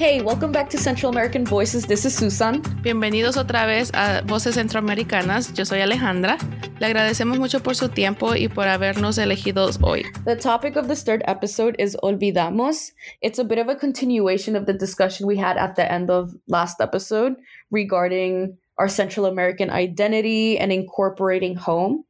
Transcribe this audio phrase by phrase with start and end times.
[0.00, 1.84] Hey, welcome back to Central American Voices.
[1.84, 2.62] This is Susan.
[2.80, 5.52] Bienvenidos otra vez a Voces Centroamericanas.
[5.54, 6.38] Yo soy Alejandra.
[6.78, 10.06] Le agradecemos mucho por su tiempo y por habernos elegido hoy.
[10.24, 12.92] The topic of this third episode is Olvidamos.
[13.20, 16.30] It's a bit of a continuation of the discussion we had at the end of
[16.48, 17.36] last episode
[17.70, 22.04] regarding our Central American identity and incorporating home.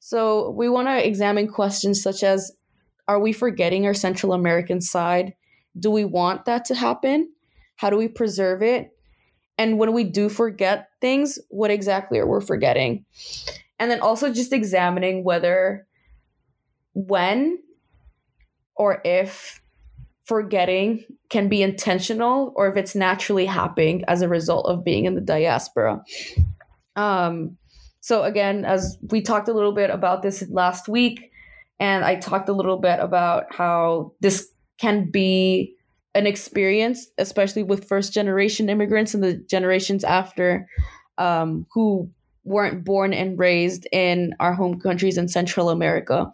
[0.00, 2.50] So, we want to examine questions such as
[3.06, 5.34] Are we forgetting our Central American side?
[5.78, 7.32] Do we want that to happen?
[7.76, 8.90] How do we preserve it?
[9.58, 13.04] And when we do forget things, what exactly are we forgetting?
[13.78, 15.86] And then also just examining whether,
[16.92, 17.58] when,
[18.76, 19.60] or if
[20.24, 25.14] forgetting can be intentional or if it's naturally happening as a result of being in
[25.14, 26.02] the diaspora.
[26.96, 27.58] Um,
[28.00, 31.30] so, again, as we talked a little bit about this last week,
[31.80, 34.50] and I talked a little bit about how this
[34.84, 35.74] can be
[36.14, 40.68] an experience, especially with first generation immigrants and the generations after
[41.16, 42.10] um, who
[42.44, 46.30] weren't born and raised in our home countries in Central America.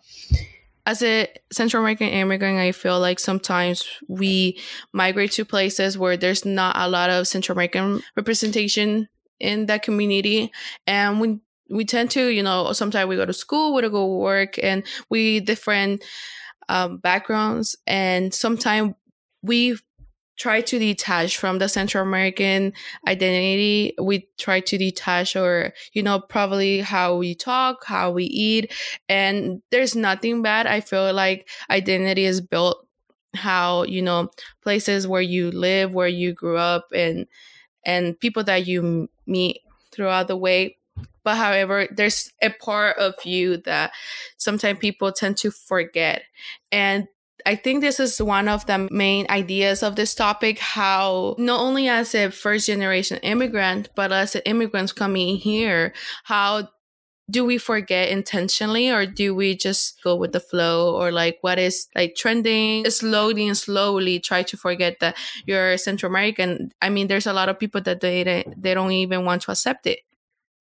[0.85, 4.59] As a Central American immigrant, I feel like sometimes we
[4.93, 10.51] migrate to places where there's not a lot of Central American representation in that community.
[10.89, 11.39] And we
[11.71, 15.39] we tend to, you know, sometimes we go to school, we go work, and we
[15.39, 16.03] different
[16.71, 18.95] um, backgrounds, and sometimes
[19.43, 19.77] we
[20.39, 22.73] try to detach from the Central American
[23.07, 23.95] identity.
[24.01, 28.73] We try to detach, or you know, probably how we talk, how we eat,
[29.09, 30.67] and there's nothing bad.
[30.67, 32.87] I feel like identity is built
[33.35, 34.31] how you know
[34.63, 37.27] places where you live, where you grew up, and
[37.85, 39.61] and people that you meet
[39.93, 40.79] throughout the way
[41.25, 43.93] but however, there's a part of you that
[44.37, 46.23] sometimes people tend to forget.
[46.73, 47.09] And
[47.47, 51.89] I think this is one of the main ideas of this topic how not only
[51.89, 55.95] as a first generation immigrant, but as immigrants coming here,
[56.25, 56.69] how
[57.31, 61.59] do we forget intentionally or do we just go with the flow or like what
[61.59, 62.89] is like trending?
[62.91, 66.73] Slowly and slowly try to forget that you're central american.
[66.83, 69.87] I mean there's a lot of people that they they don't even want to accept
[69.87, 70.01] it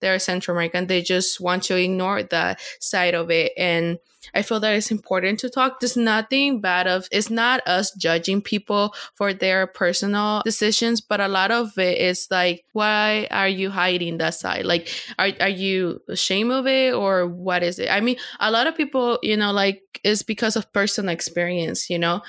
[0.01, 0.87] they're Central American.
[0.87, 3.53] They just want to ignore that side of it.
[3.57, 3.99] And
[4.33, 5.79] I feel that it's important to talk.
[5.79, 11.27] There's nothing bad of it's not us judging people for their personal decisions, but a
[11.27, 14.65] lot of it is like, why are you hiding that side?
[14.65, 17.89] Like, are are you ashamed of it or what is it?
[17.89, 21.99] I mean, a lot of people, you know, like it's because of personal experience, you
[21.99, 22.21] know,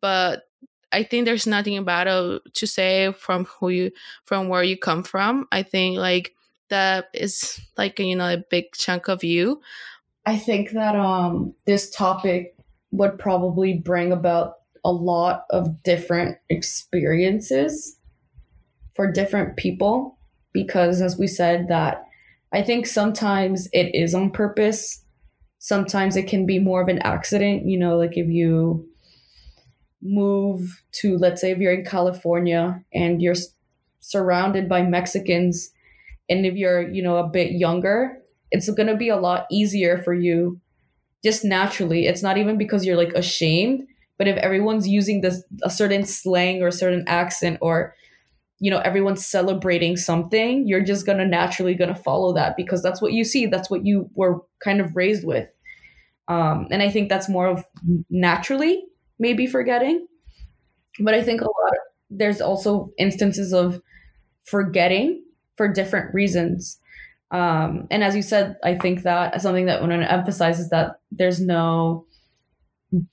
[0.00, 0.42] but
[0.92, 3.90] I think there's nothing bad to say from who you
[4.24, 5.46] from where you come from.
[5.52, 6.35] I think like
[6.68, 9.60] that is like you know a big chunk of you?
[10.24, 12.56] I think that um this topic
[12.90, 14.54] would probably bring about
[14.84, 17.98] a lot of different experiences
[18.94, 20.16] for different people
[20.52, 22.04] because as we said that
[22.52, 25.02] i think sometimes it is on purpose.
[25.58, 28.88] Sometimes it can be more of an accident you know like if you
[30.00, 33.34] move to let's say if you're in california and you're
[33.98, 35.72] surrounded by mexicans
[36.28, 38.18] and if you're you know a bit younger
[38.52, 40.60] it's going to be a lot easier for you
[41.24, 42.06] just naturally.
[42.06, 43.86] It's not even because you're like ashamed
[44.18, 47.94] but if everyone's using this a certain slang or a certain accent or
[48.60, 52.82] you know everyone's celebrating something you're just going to naturally going to follow that because
[52.82, 53.46] that's what you see.
[53.46, 55.48] That's what you were kind of raised with.
[56.28, 57.64] Um, and i think that's more of
[58.10, 58.84] naturally
[59.18, 60.06] maybe forgetting.
[61.00, 61.78] But i think a lot of,
[62.10, 63.82] there's also instances of
[64.44, 65.22] forgetting
[65.56, 66.78] for different reasons.
[67.30, 70.70] Um, and as you said, I think that something that I want to emphasize is
[70.70, 72.06] that there's no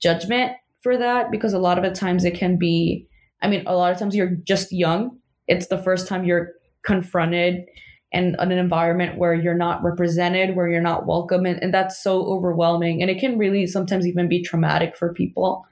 [0.00, 0.52] judgment
[0.82, 3.08] for that because a lot of the times it can be,
[3.42, 5.18] I mean, a lot of times you're just young.
[5.48, 6.52] It's the first time you're
[6.84, 7.64] confronted
[8.12, 11.44] and in an environment where you're not represented, where you're not welcome.
[11.44, 13.02] And, and that's so overwhelming.
[13.02, 15.66] And it can really sometimes even be traumatic for people.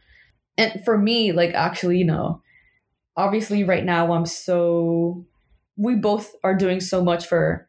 [0.58, 2.42] And for me, like, actually, you know,
[3.16, 5.24] obviously right now I'm so
[5.76, 7.66] we both are doing so much for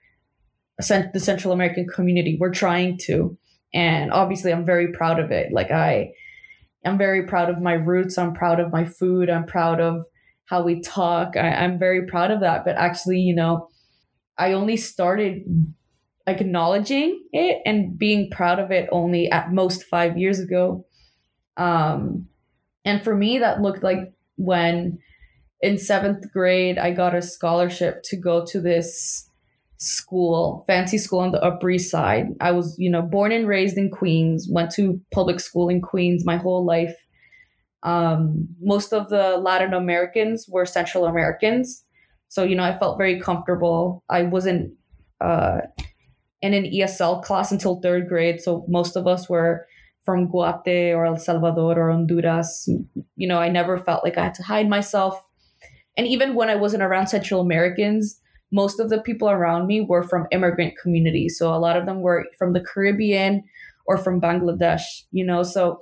[0.78, 2.38] the Central American community.
[2.40, 3.38] We're trying to,
[3.74, 5.52] and obviously, I'm very proud of it.
[5.52, 6.12] Like I,
[6.86, 8.18] I'm very proud of my roots.
[8.18, 9.30] I'm proud of my food.
[9.30, 10.04] I'm proud of
[10.46, 11.38] how we talk.
[11.38, 12.66] I, I'm very proud of that.
[12.66, 13.70] But actually, you know,
[14.38, 15.44] I only started
[16.28, 20.86] acknowledging it and being proud of it only at most five years ago.
[21.58, 22.28] Um,
[22.86, 25.00] and for me, that looked like when
[25.64, 29.30] in seventh grade, I got a scholarship to go to this
[29.78, 32.28] school, fancy school on the Upper East Side.
[32.42, 36.26] I was, you know, born and raised in Queens, went to public school in Queens
[36.26, 36.94] my whole life.
[37.82, 41.86] Um, most of the Latin Americans were Central Americans.
[42.28, 44.04] So, you know, I felt very comfortable.
[44.10, 44.74] I wasn't
[45.22, 45.60] uh,
[46.42, 48.42] in an ESL class until third grade.
[48.42, 49.66] So, most of us were
[50.04, 52.68] from Guate or El Salvador or Honduras.
[53.16, 55.23] You know, I never felt like I had to hide myself.
[55.98, 58.20] And even when I wasn't around Central Americans,
[58.52, 61.38] most of the people around me were from immigrant communities.
[61.38, 63.44] So a lot of them were from the Caribbean
[63.86, 64.82] or from Bangladesh,
[65.12, 65.44] you know.
[65.44, 65.82] So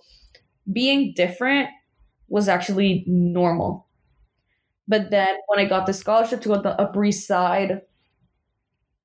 [0.72, 1.70] being different
[2.30, 3.88] was actually normal.
[4.88, 7.82] But then when I got the scholarship to go to the Upper East Side,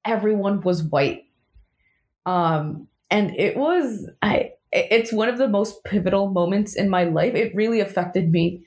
[0.05, 1.25] everyone was white.
[2.25, 7.35] Um, and it was I it's one of the most pivotal moments in my life.
[7.35, 8.64] It really affected me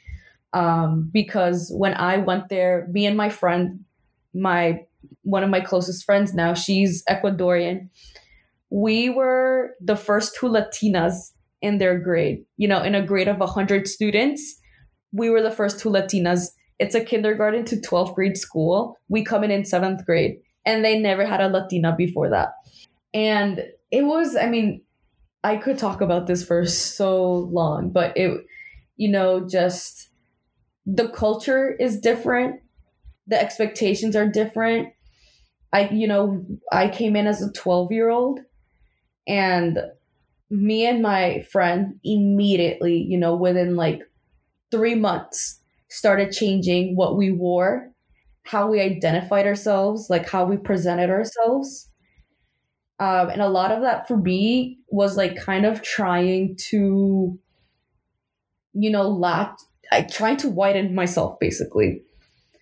[0.54, 3.86] um, because when I went there, me and my friend,
[4.34, 4.82] my
[5.24, 7.90] one of my closest friends now, she's Ecuadorian.
[8.70, 11.32] We were the first two Latinas
[11.62, 12.44] in their grade.
[12.58, 14.60] You know, in a grade of 100 students,
[15.12, 16.50] we were the first two Latinas.
[16.80, 18.98] It's a kindergarten to 12th grade school.
[19.08, 22.50] We come in in seventh grade, and they never had a Latina before that.
[23.14, 24.82] And it was, I mean,
[25.44, 28.46] I could talk about this for so long, but it,
[28.98, 30.10] you know, just
[30.96, 32.62] the culture is different,
[33.28, 34.90] the expectations are different.
[35.72, 38.40] I, you know, I came in as a 12 year old
[39.28, 39.80] and
[40.50, 44.02] me and my friend immediately, you know, within like
[44.72, 45.60] three months,
[45.90, 47.92] started changing what we wore,
[48.44, 51.90] how we identified ourselves, like how we presented ourselves.
[53.00, 57.40] Um, and a lot of that for me was like kind of trying to,
[58.74, 59.58] you know, lat,
[59.92, 62.04] I trying to widen myself basically.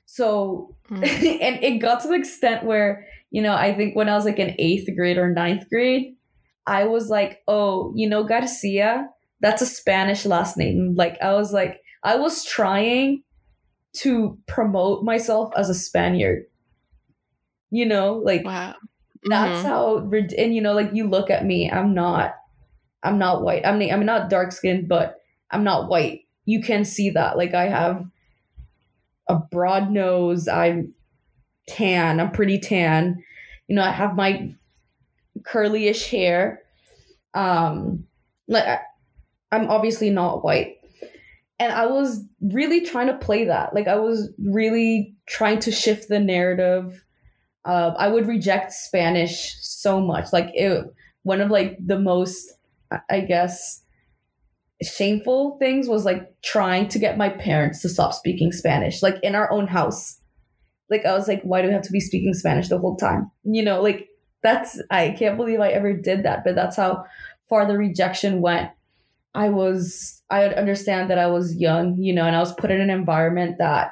[0.06, 1.03] So, mm.
[1.41, 4.39] and it got to the extent where, you know, I think when I was like
[4.39, 6.15] in eighth grade or ninth grade,
[6.65, 9.09] I was like, oh, you know, Garcia,
[9.41, 10.95] that's a Spanish last name.
[10.97, 13.24] Like, I was like, I was trying
[13.97, 16.44] to promote myself as a Spaniard.
[17.69, 18.75] You know, like, wow
[19.30, 19.68] that's mm-hmm.
[19.68, 19.97] how
[20.38, 22.35] and you know like you look at me i'm not
[23.03, 25.15] i'm not white i'm i'm not dark skinned but
[25.51, 27.38] i'm not white you can see that.
[27.38, 28.05] Like i have
[29.27, 30.47] a broad nose.
[30.47, 30.94] I'm
[31.67, 32.19] tan.
[32.19, 33.23] I'm pretty tan.
[33.67, 34.55] You know i have my
[35.41, 36.63] curlyish hair.
[37.33, 38.05] Um
[38.47, 38.79] like
[39.51, 40.77] i'm obviously not white.
[41.59, 43.75] And i was really trying to play that.
[43.75, 47.03] Like i was really trying to shift the narrative
[47.67, 50.31] uh, I would reject Spanish so much.
[50.31, 50.85] Like it,
[51.23, 52.53] one of like the most,
[53.09, 53.83] I guess,
[54.81, 59.35] shameful things was like trying to get my parents to stop speaking Spanish, like in
[59.35, 60.19] our own house.
[60.89, 63.31] Like I was like, why do we have to be speaking Spanish the whole time?
[63.44, 64.07] You know, like
[64.44, 67.06] that's I can't believe I ever did that, but that's how
[67.50, 68.71] far the rejection went.
[69.33, 72.81] I was I understand that I was young, you know, and I was put in
[72.81, 73.91] an environment that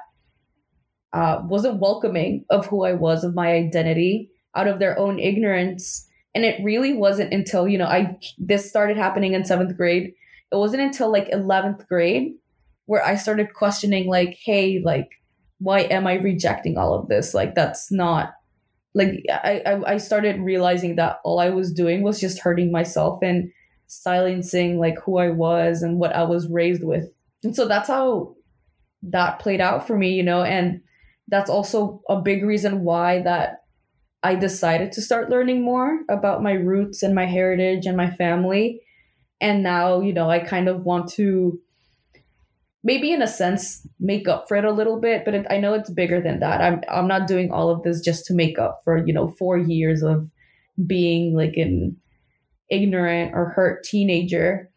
[1.14, 6.08] uh, wasn't welcoming of who I was, of my identity, out of their own ignorance.
[6.34, 10.14] And it really wasn't until, you know, I this started happening in seventh grade.
[10.51, 12.33] It wasn't until like 11th grade
[12.86, 15.09] where I started questioning, like, hey, like,
[15.59, 17.33] why am I rejecting all of this?
[17.33, 18.33] Like, that's not
[18.95, 23.19] like I, I, I started realizing that all I was doing was just hurting myself
[23.21, 23.51] and
[23.88, 27.09] silencing like who I was and what I was raised with.
[27.44, 28.35] And so that's how
[29.04, 30.81] that played out for me, you know, and
[31.28, 33.64] that's also a big reason why that
[34.23, 38.81] I decided to start learning more about my roots and my heritage and my family.
[39.42, 41.59] And now, you know, I kind of want to
[42.83, 45.73] maybe in a sense make up for it a little bit, but it, I know
[45.73, 46.61] it's bigger than that.
[46.61, 49.57] I'm I'm not doing all of this just to make up for, you know, 4
[49.57, 50.30] years of
[50.85, 51.97] being like an
[52.69, 54.69] ignorant or hurt teenager.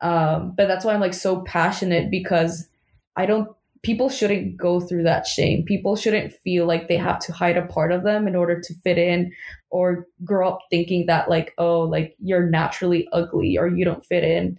[0.00, 2.68] Um, but that's why I'm like so passionate because
[3.16, 3.48] I don't
[3.82, 5.64] people shouldn't go through that shame.
[5.64, 8.74] People shouldn't feel like they have to hide a part of them in order to
[8.82, 9.32] fit in
[9.70, 14.24] or grow up thinking that like, oh, like you're naturally ugly or you don't fit
[14.24, 14.58] in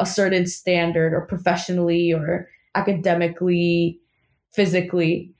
[0.00, 4.00] a certain standard or professionally or academically,
[4.52, 5.32] physically.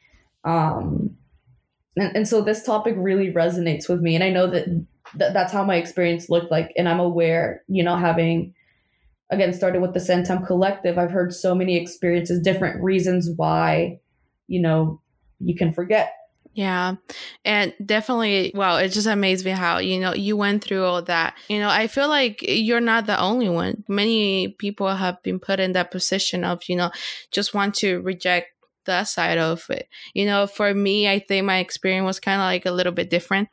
[0.45, 1.17] Um
[1.97, 4.15] and, and so this topic really resonates with me.
[4.15, 6.73] And I know that th- that's how my experience looked like.
[6.77, 8.55] And I'm aware, you know, having
[9.31, 14.01] again started with the Centam Collective, I've heard so many experiences, different reasons why,
[14.47, 15.01] you know,
[15.39, 16.13] you can forget.
[16.55, 16.97] Yeah.
[17.45, 21.35] And definitely, wow, it just amazed me how, you know, you went through all that.
[21.49, 23.85] You know, I feel like you're not the only one.
[23.87, 26.91] Many people have been put in that position of, you know,
[27.31, 28.49] just want to reject
[28.87, 29.89] that side of it.
[30.15, 33.09] You know, for me, I think my experience was kind of like a little bit
[33.09, 33.49] different.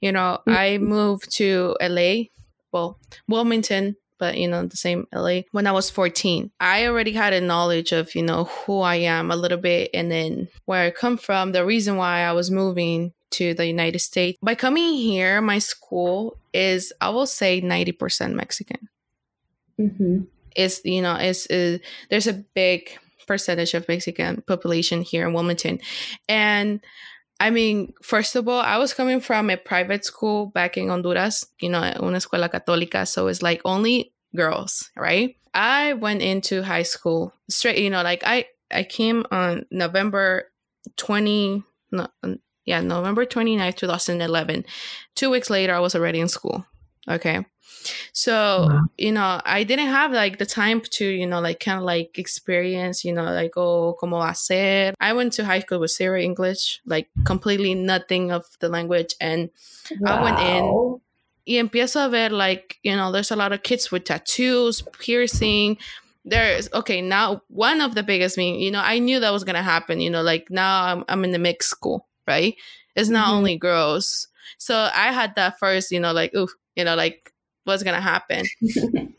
[0.00, 0.50] You know, mm-hmm.
[0.50, 2.24] I moved to LA,
[2.72, 5.40] well, Wilmington but you know, the same LA.
[5.52, 9.30] When I was 14, I already had a knowledge of, you know, who I am
[9.30, 13.12] a little bit and then where I come from, the reason why I was moving
[13.30, 14.38] to the United States.
[14.42, 18.88] By coming here, my school is, I will say, 90% Mexican.
[19.78, 20.22] Mm-hmm.
[20.56, 21.78] It's, you know, it's, uh,
[22.10, 22.90] there's a big
[23.26, 25.78] percentage of Mexican population here in Wilmington.
[26.28, 26.80] And
[27.40, 31.46] I mean, first of all, I was coming from a private school back in Honduras,
[31.60, 33.06] you know, una escuela católica.
[33.06, 35.36] So it's like only girls, right?
[35.54, 40.50] I went into high school straight, you know, like I, I came on November
[40.96, 42.08] 20, no,
[42.64, 44.64] yeah, November 29th, 2011.
[45.14, 46.66] Two weeks later, I was already in school.
[47.08, 47.44] Okay.
[48.12, 48.82] So, wow.
[48.98, 52.18] you know, I didn't have like the time to, you know, like kind of like
[52.18, 54.94] experience, you know, like, oh, como hacer.
[55.00, 59.14] I went to high school with zero English, like completely nothing of the language.
[59.20, 59.50] And
[60.00, 60.16] wow.
[60.16, 61.00] I went in
[61.48, 65.78] y empiezo a ver like, you know, there's a lot of kids with tattoos, piercing.
[66.24, 67.42] There's okay now.
[67.48, 70.00] One of the biggest me, you know, I knew that was gonna happen.
[70.00, 72.54] You know, like now I'm I'm in the mixed school, right?
[72.94, 73.36] It's not mm-hmm.
[73.36, 74.28] only girls.
[74.58, 76.48] So I had that first, you know, like, ooh,
[76.78, 77.32] you know, like
[77.64, 78.46] what's gonna happen.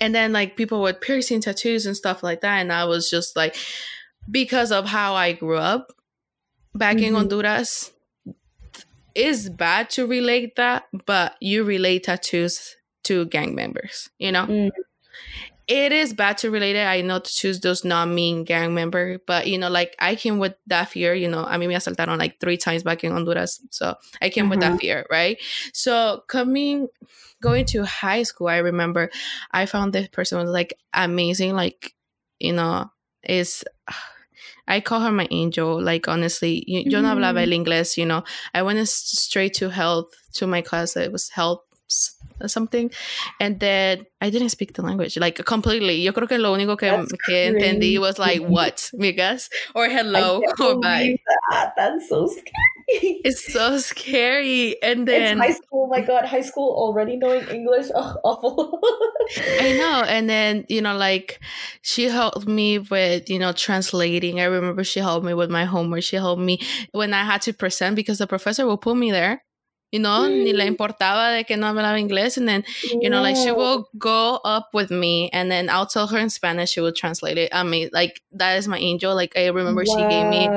[0.00, 2.58] and then like people with piercing tattoos and stuff like that.
[2.58, 3.56] And I was just like,
[4.30, 5.92] because of how I grew up
[6.74, 7.06] back mm-hmm.
[7.06, 7.92] in Honduras,
[9.14, 14.46] is bad to relate that, but you relate tattoos to gang members, you know?
[14.46, 14.70] Mm
[15.66, 16.82] it is bad to relate.
[16.82, 20.54] I know tattoos does not mean gang member, but you know, like I came with
[20.66, 23.60] that fear, you know, I mean, me asaltaron like three times back in Honduras.
[23.70, 24.50] So I came mm-hmm.
[24.50, 24.78] with that mm-hmm.
[24.78, 25.38] fear, right?
[25.72, 26.88] So coming,
[27.40, 29.10] going to high school, I remember
[29.52, 31.54] I found this person was like amazing.
[31.54, 31.94] Like,
[32.38, 32.90] you know,
[33.22, 33.64] is,
[34.66, 35.82] I call her my angel.
[35.82, 37.64] Like, honestly, yo, yo no hablaba el mm-hmm.
[37.64, 40.96] inglés, you know, I went straight to health to my class.
[40.96, 41.63] It was health
[42.40, 42.90] or something.
[43.40, 45.96] And then I didn't speak the language like completely.
[46.00, 46.90] Yo creo que lo único que,
[47.26, 49.48] que entendí was like, what, migas?
[49.74, 51.16] Or hello, or bye.
[51.50, 51.74] That.
[51.76, 53.20] That's so scary.
[53.24, 54.82] It's so scary.
[54.82, 55.84] And then it's high school.
[55.84, 57.86] Oh my God, high school already knowing English.
[57.94, 58.80] Oh, awful.
[59.60, 60.04] I know.
[60.06, 61.40] And then, you know, like
[61.82, 64.40] she helped me with, you know, translating.
[64.40, 66.02] I remember she helped me with my homework.
[66.02, 66.60] She helped me
[66.92, 69.42] when I had to present because the professor will put me there
[69.94, 70.76] you know, ni le mm.
[70.76, 72.36] importaba de que no hablaba inglés.
[72.36, 72.64] And then,
[73.00, 76.30] you know, like she will go up with me and then I'll tell her in
[76.30, 77.54] Spanish, she will translate it.
[77.54, 79.14] I mean, like that is my angel.
[79.14, 79.94] Like I remember wow.
[79.94, 80.48] she gave me,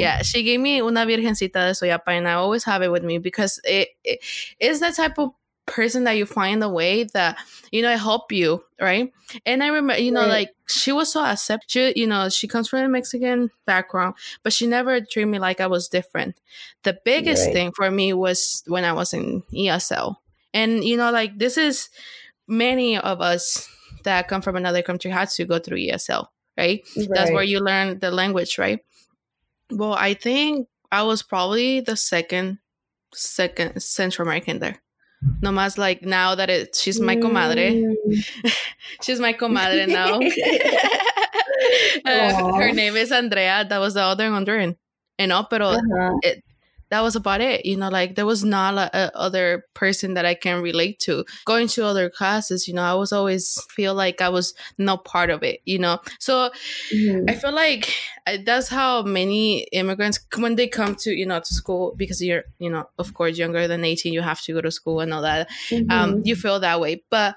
[0.00, 3.18] yeah, she gave me una virgencita de Suyapa and I always have it with me
[3.18, 4.20] because it, it
[4.58, 5.32] is that type of
[5.70, 7.38] person that you find the way that
[7.70, 9.12] you know help you right
[9.46, 10.28] and i remember you know right.
[10.28, 14.52] like she was so accept she, you know she comes from a mexican background but
[14.52, 16.40] she never treated me like i was different
[16.82, 17.52] the biggest right.
[17.52, 20.16] thing for me was when i was in esl
[20.52, 21.88] and you know like this is
[22.48, 23.68] many of us
[24.02, 26.26] that come from another country had to go through esl
[26.58, 27.08] right, right.
[27.12, 28.80] that's where you learn the language right
[29.70, 32.58] well i think i was probably the second
[33.14, 34.80] second central american there
[35.42, 37.94] no más like now that it she's my comadre.
[39.02, 40.18] She's my comadre now.
[42.04, 43.64] uh, her name is Andrea.
[43.68, 44.76] That was the other Honduran.
[45.18, 46.18] You know, pero uh-huh.
[46.22, 46.42] it,
[46.90, 47.64] that was about it.
[47.64, 51.24] You know, like there was not a, a, other person that I can relate to.
[51.44, 55.30] Going to other classes, you know, I was always feel like I was not part
[55.30, 55.60] of it.
[55.64, 56.50] You know, so
[56.92, 57.28] mm-hmm.
[57.28, 57.92] I feel like
[58.44, 62.70] that's how many immigrants when they come to you know to school because you're you
[62.70, 65.48] know of course younger than 18 you have to go to school and all that
[65.68, 65.90] mm-hmm.
[65.90, 67.34] um, you feel that way but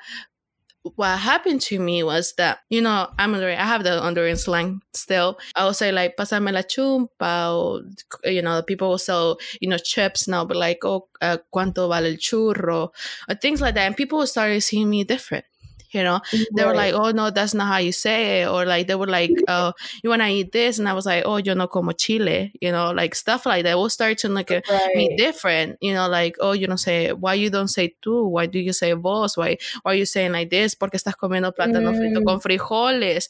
[0.95, 4.81] what happened to me was that, you know, I'm under I have the Honduran slang
[4.93, 5.39] still.
[5.55, 7.81] I will say like, pasame la chumpa, or,
[8.29, 11.87] you know, the people will sell, you know, chips now, but like, oh, uh, cuánto
[11.89, 12.89] vale el churro,
[13.29, 13.87] or things like that.
[13.87, 15.45] And people started seeing me different
[15.93, 16.19] you know?
[16.31, 16.45] Right.
[16.55, 19.07] they were like oh no that's not how you say it or like they were
[19.07, 19.73] like oh
[20.03, 20.79] you want to eat this?
[20.79, 23.77] And i was like oh yo no como chile you know like stuff like that.
[23.77, 24.95] Will start to look at right.
[24.95, 28.29] me different you know like oh you don't say why you don't say tú?
[28.29, 29.37] Why do you say vos?
[29.37, 30.75] Why why are you saying like this?
[30.75, 31.97] Porque estás comiendo plátano mm.
[31.97, 33.29] frito con frijoles?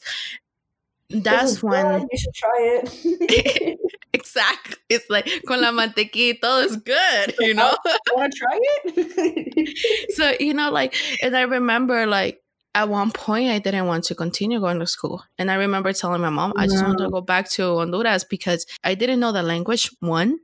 [1.10, 3.78] That's when you should try it.
[4.14, 4.76] Exactly.
[4.88, 7.76] It's like con la mantequilla todo is good you know?
[8.14, 10.10] want to try it?
[10.14, 12.40] So you know like and i remember like
[12.74, 15.22] at one point I didn't want to continue going to school.
[15.38, 16.88] And I remember telling my mom, I just no.
[16.88, 20.38] want to go back to Honduras because I didn't know the language, one.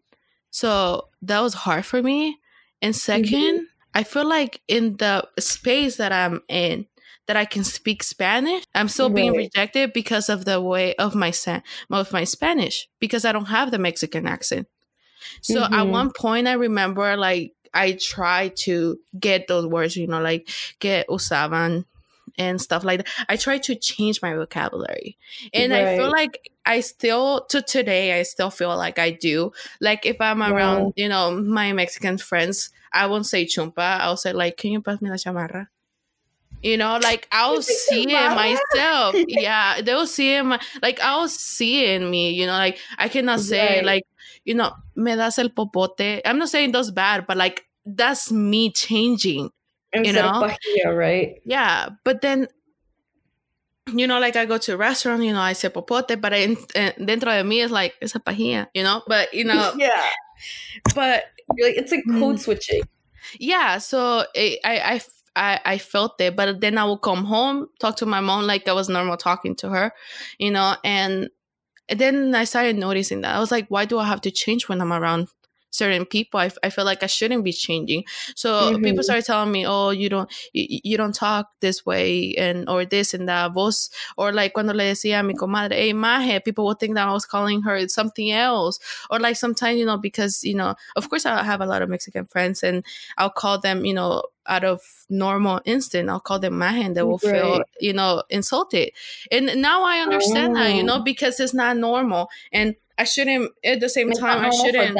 [0.50, 2.38] So that was hard for me.
[2.80, 3.64] And 2nd mm-hmm.
[3.94, 6.86] I feel like in the space that I'm in,
[7.26, 9.16] that I can speak Spanish, I'm still right.
[9.16, 11.32] being rejected because of the way of my
[11.90, 14.66] of my Spanish because I don't have the Mexican accent.
[15.42, 15.74] So mm-hmm.
[15.74, 20.48] at one point, I remember like I tried to get those words, you know, like
[20.80, 21.84] que usaban
[22.40, 23.26] and stuff like that.
[23.28, 25.18] I try to change my vocabulary.
[25.52, 25.88] And right.
[25.88, 29.52] I feel like I still to today I still feel like I do.
[29.80, 34.00] Like if I'm around, you know, my Mexican friends, I won't say chumpa.
[34.00, 35.68] I'll say like, can you pass me la chamarra?
[36.62, 39.14] You know, like I'll see it myself.
[39.28, 40.42] yeah, they'll see it.
[40.42, 42.30] My, like I'll see it in me.
[42.30, 43.84] You know, like I cannot say right.
[43.84, 44.04] like,
[44.44, 46.22] you know, me das el popote.
[46.24, 49.50] I'm not saying those bad, but like that's me changing.
[49.92, 51.42] Instead you know, pajilla, right?
[51.44, 52.48] Yeah, but then
[53.94, 56.46] you know, like I go to a restaurant, you know, I say popote, but I,
[56.46, 59.02] dentro de me is like, it's a pajilla, you know?
[59.06, 59.74] But, you know.
[59.78, 60.06] yeah.
[60.94, 61.24] But.
[61.60, 62.38] Like, it's like code mm.
[62.38, 62.82] switching.
[63.38, 63.78] Yeah.
[63.78, 65.00] So it, I, I,
[65.34, 68.68] I, I felt it, but then I would come home, talk to my mom like
[68.68, 69.92] I was normal talking to her,
[70.38, 71.28] you know, and
[71.88, 73.34] then I started noticing that.
[73.34, 75.28] I was like, why do I have to change when I'm around
[75.70, 78.84] certain people I, I feel like i shouldn't be changing so mm-hmm.
[78.84, 82.84] people started telling me oh you don't you, you, don't talk this way and or
[82.84, 86.66] this and that vos or like cuando le decía a mi comadre hey maje people
[86.66, 88.78] would think that i was calling her something else
[89.10, 91.88] or like sometimes you know because you know of course i have a lot of
[91.88, 92.84] mexican friends and
[93.18, 97.02] i'll call them you know out of normal instinct, I'll call them maje and they
[97.02, 97.40] will right.
[97.40, 98.90] feel, you know, insulted.
[99.30, 100.60] And now I understand oh.
[100.60, 101.02] that, you know, oh.
[101.02, 102.28] because it's not normal.
[102.52, 104.96] And I shouldn't at the same it's time I shouldn't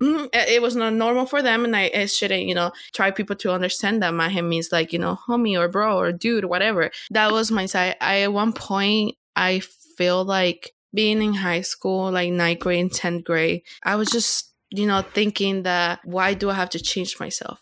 [0.00, 0.26] Mm-hmm.
[0.32, 3.52] it was not normal for them, and I, I, shouldn't, you know, try people to
[3.52, 6.90] understand that maje means like, you know, homie or bro or dude, whatever.
[7.10, 7.96] That was my side.
[8.00, 9.62] I at one point I
[9.96, 14.52] feel like being in high school, like ninth grade and tenth grade, I was just,
[14.70, 17.60] you know, thinking that why do I have to change myself?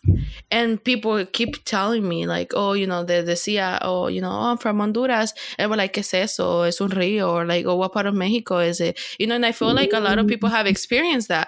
[0.51, 4.51] And people keep telling me like, oh, you know, they decía, oh, you know, oh,
[4.51, 5.33] I'm from Honduras.
[5.57, 6.63] And we're like, ¿qué es eso?
[6.63, 8.99] Es un río, or like, oh, what part of Mexico is it?
[9.19, 11.47] You know, and I feel like a lot of people have experienced that.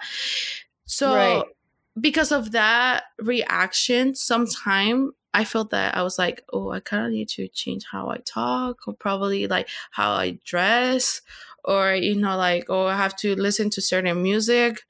[0.88, 1.44] So right.
[2.00, 7.12] because of that reaction, sometime I felt that I was like, oh, I kind of
[7.12, 11.22] need to change how I talk, or probably like how I dress,
[11.64, 14.82] or you know, like, oh, I have to listen to certain music,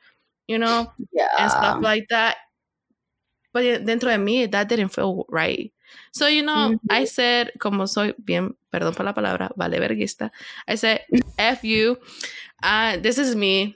[0.48, 2.38] you know, yeah, and stuff like that.
[3.52, 5.74] But dentro de mí, that didn't feel right.
[6.14, 6.88] So, you know, mm-hmm.
[6.90, 10.30] I said, como soy bien, perdón por la palabra, vale verguista,
[10.68, 11.02] I said,
[11.38, 11.98] F you.
[12.62, 13.76] Uh, this is me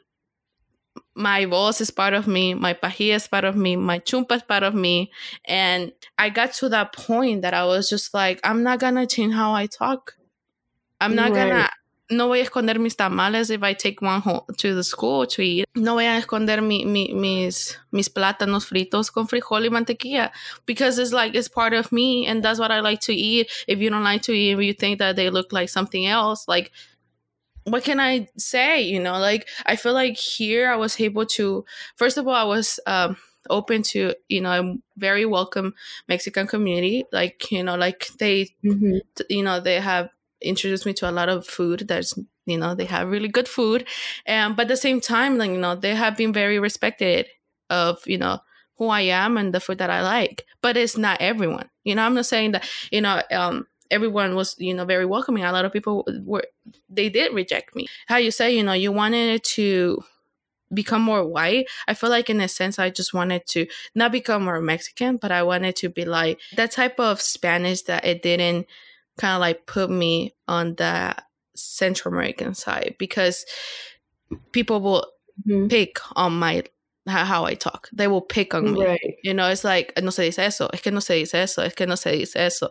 [1.15, 4.43] my voice is part of me, my pajilla is part of me, my chumpa is
[4.43, 5.11] part of me.
[5.45, 9.33] And I got to that point that I was just like, I'm not gonna change
[9.33, 10.15] how I talk.
[10.99, 11.49] I'm not right.
[11.49, 11.69] gonna
[12.11, 15.41] no voy a esconder mis tamales if I take one home to the school to
[15.41, 15.65] eat.
[15.75, 20.31] No voy a esconder mi, mi, mis, mis plátanos fritos con frijol y mantequilla
[20.65, 23.49] because it's like it's part of me and that's what I like to eat.
[23.67, 26.47] If you don't like to eat, if you think that they look like something else,
[26.47, 26.71] like
[27.65, 28.81] what can I say?
[28.81, 32.43] You know, like I feel like here I was able to, first of all, I
[32.43, 33.17] was um,
[33.49, 35.73] open to, you know, a very welcome
[36.07, 37.05] Mexican community.
[37.11, 38.97] Like, you know, like they, mm-hmm.
[39.29, 40.09] you know, they have
[40.41, 43.87] introduced me to a lot of food that's, you know, they have really good food.
[44.25, 47.27] And, but at the same time, like, you know, they have been very respected
[47.69, 48.39] of, you know,
[48.77, 50.45] who I am and the food that I like.
[50.61, 51.69] But it's not everyone.
[51.83, 55.43] You know, I'm not saying that, you know, um, everyone was you know very welcoming
[55.43, 56.43] a lot of people were
[56.89, 60.01] they did reject me how you say you know you wanted to
[60.73, 64.45] become more white i feel like in a sense i just wanted to not become
[64.45, 68.65] more mexican but i wanted to be like that type of spanish that it didn't
[69.17, 71.13] kind of like put me on the
[71.55, 73.45] central american side because
[74.53, 75.05] people will
[75.45, 75.67] mm-hmm.
[75.67, 76.63] pick on my
[77.07, 77.89] how I talk.
[77.91, 78.85] They will pick on me.
[78.85, 79.15] Right.
[79.23, 81.73] You know, it's like, no se dice eso, es que no se dice eso, es
[81.73, 82.69] que no se dice eso.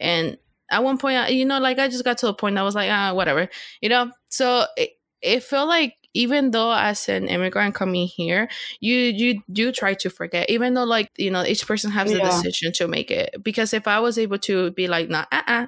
[0.00, 0.38] And
[0.72, 2.90] at one point, you know, like I just got to a point I was like,
[2.90, 3.48] ah, whatever,
[3.80, 4.10] you know.
[4.28, 8.48] So it, it felt like even though as an immigrant coming here,
[8.80, 12.18] you you do try to forget, even though like you know each person has yeah.
[12.18, 13.36] the decision to make it.
[13.42, 15.66] Because if I was able to be like, nah, uh, uh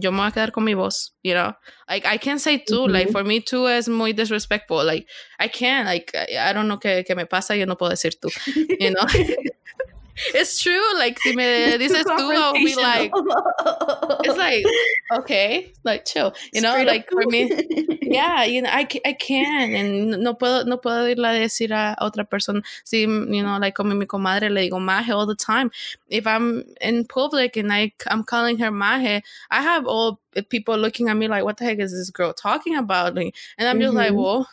[0.00, 1.52] yo me voy a quedar con mi voz, you know?
[1.86, 2.92] Like, I can't say tú, mm-hmm.
[2.92, 4.82] like, for me, tú es muy disrespectful.
[4.82, 5.06] Like,
[5.38, 8.12] I can't, like, I, I don't know qué, qué me pasa, yo no puedo decir
[8.18, 8.30] tú,
[8.80, 9.04] you know?
[10.34, 10.82] it's true.
[10.94, 11.44] Like, si me
[11.78, 13.12] dices tú, I'll be like,
[14.24, 14.64] it's like,
[15.12, 17.50] okay, like chill, you know, Straight like for me,
[18.02, 21.96] yeah, you know, I, I can, and no puedo, no puedo irle a decir a
[22.00, 25.70] otra persona, si, you know, like como mi comadre le digo maje all the time.
[26.08, 31.08] If I'm in public and I, I'm calling her maje, I have all people looking
[31.08, 33.16] at me like, what the heck is this girl talking about?
[33.18, 33.96] and I'm just mm-hmm.
[33.96, 34.48] like, well,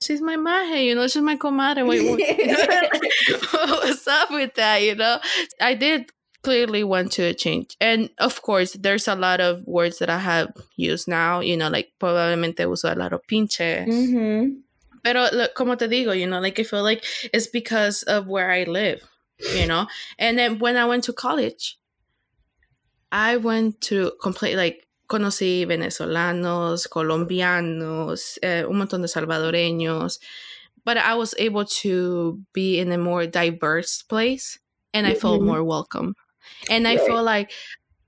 [0.00, 1.86] she's my maje, you know, she's my comadre.
[3.52, 5.18] What's up with that, you know?
[5.60, 6.10] I did
[6.42, 7.76] clearly want to change.
[7.80, 11.68] And of course, there's a lot of words that I have used now, you know,
[11.68, 13.86] like probablemente uso a lot of pinche.
[13.86, 14.52] Mm-hmm.
[15.02, 18.50] Pero look, como te digo, you know, like I feel like it's because of where
[18.50, 19.02] I live,
[19.54, 19.86] you know?
[20.18, 21.78] And then when I went to college,
[23.12, 30.20] I went to complete like conocí venezolanos, colombianos, eh, un montón de salvadoreños,
[30.84, 34.58] but I was able to be in a more diverse place
[34.94, 35.46] and I felt Mhm.
[35.46, 36.14] more welcome.
[36.70, 37.06] And I Right.
[37.06, 37.50] feel like,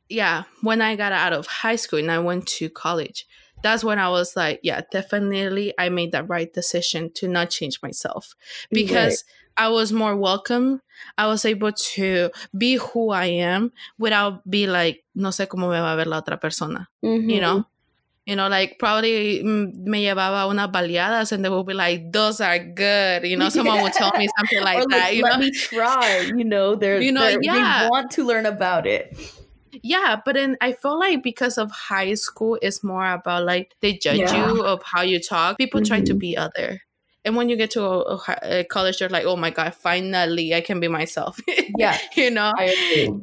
[0.09, 3.27] yeah, when I got out of high school and I went to college,
[3.62, 7.81] that's when I was like, yeah, definitely I made that right decision to not change
[7.83, 8.35] myself
[8.73, 9.25] because
[9.57, 10.81] I was more welcome.
[11.19, 15.79] I was able to be who I am without be like, no sé cómo me
[15.81, 17.67] va a ver la otra persona, you know?
[18.25, 22.41] You know, like probably mm, me llevaba unas baleadas and they will be like, those
[22.41, 23.25] are good.
[23.27, 25.38] You know, someone would tell me something like or that, you let know?
[25.47, 26.21] me try.
[26.37, 27.83] You know, they're, You know, they're- yeah.
[27.83, 29.17] they want to learn about it.
[29.83, 33.95] Yeah, but then I feel like because of high school, it's more about like they
[33.95, 34.53] judge Yeah.
[34.53, 35.59] you of how you talk.
[35.59, 36.19] People try to Mhm.
[36.19, 36.83] be other.
[37.24, 40.61] And when you get to a, a college, you're like, oh my God, finally I
[40.61, 41.40] can be myself.
[41.78, 42.52] Yeah, you know?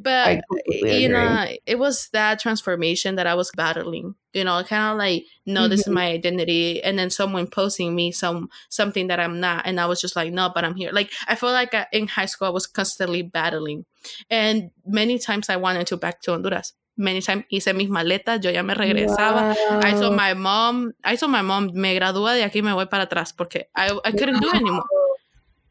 [0.02, 0.40] But
[0.82, 5.24] you know it was that transformation that i was battling you know kind of like
[5.46, 5.92] no this is Mhm.
[5.94, 6.82] my identity.
[6.82, 10.32] And then someone posting me some something that i'm not and i was just like
[10.32, 10.90] no but i'm here.
[10.92, 13.84] Like i feel like I, in high school i was constantly battling.
[14.30, 18.50] And many times i wanted to back to honduras many times hice mis maletas yo
[18.50, 22.62] ya me regresaba I told my mom, I told my mom, me gradúa de aquí,
[22.62, 24.84] me voy para atrás porque I, I couldn't do it anymore.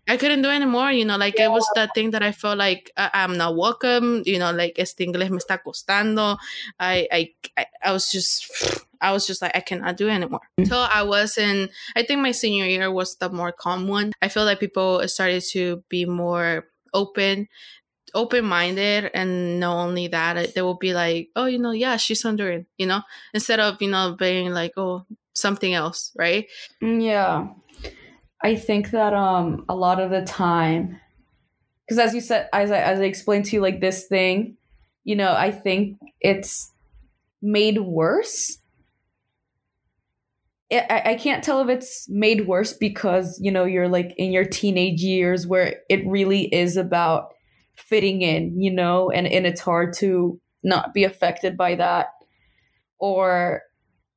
[0.10, 2.92] I couldn't do anymore, you know, like it was that thing that I felt like
[2.98, 6.36] I, I'm not welcome, you know, like este inglés me está costando.
[6.80, 8.52] I, I, I, I was just,
[9.00, 10.42] I was just like, I cannot do it anymore.
[10.60, 10.68] Mm.
[10.68, 14.12] So I was in, I think my senior year was the more calm one.
[14.20, 17.48] I feel like people started to be more open,
[18.14, 19.12] open minded.
[19.14, 22.86] And not only that, they will be like, oh, you know, yeah, she's Honduran, you
[22.86, 23.02] know,
[23.34, 26.48] instead of, you know, being like, oh, something else, right?
[26.82, 27.48] Mm, Yeah.
[28.42, 31.00] I think that um a lot of the time
[31.86, 34.58] because as you said as I as I explained to you like this thing,
[35.04, 36.72] you know, I think it's
[37.42, 38.60] made worse.
[40.72, 44.46] I I can't tell if it's made worse because, you know, you're like in your
[44.46, 47.34] teenage years where it really is about
[47.80, 52.08] fitting in, you know, and, and it's hard to not be affected by that.
[53.00, 53.62] Or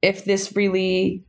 [0.03, 1.25] if this really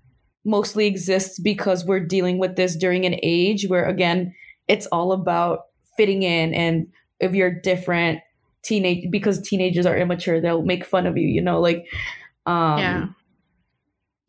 [0.45, 4.33] mostly exists because we're dealing with this during an age where again
[4.67, 5.59] it's all about
[5.95, 6.87] fitting in and
[7.21, 8.19] if you're different
[8.61, 11.85] teenage because teenagers are immature they'll make fun of you you know like
[12.45, 13.05] um Yeah.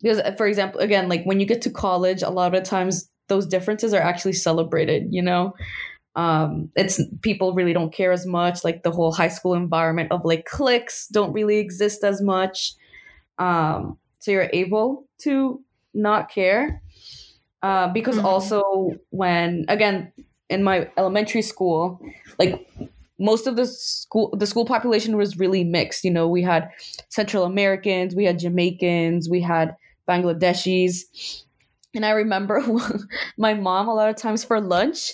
[0.01, 3.09] because uh, for example again like when you get to college a lot of times
[3.27, 5.53] those differences are actually celebrated you know
[6.15, 10.23] um it's people really don't care as much like the whole high school environment of
[10.25, 12.73] like cliques don't really exist as much.
[13.39, 15.61] Um so you're able to
[15.93, 16.81] not care
[17.61, 18.25] uh, because Mhm.
[18.25, 18.63] also
[19.09, 20.11] when again
[20.49, 21.99] in my elementary school
[22.39, 22.67] like
[23.19, 26.03] most of the school the school population was really mixed.
[26.03, 26.69] You know we had
[27.09, 29.75] central americans we had jamaicans we had
[30.09, 31.43] bangladeshis.
[31.95, 32.63] And i remember
[33.37, 35.13] my mom a lot of times for lunch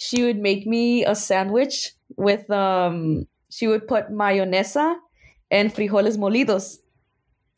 [0.00, 4.96] she would make me a sandwich with um she would put mayonesa
[5.50, 6.78] and frijoles molidos.